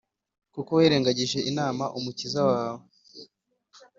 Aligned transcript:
kuko 0.53 0.69
wirengagije 0.79 1.39
Imana, 1.51 1.83
Umukiza 1.97 2.39
wawe, 2.49 2.83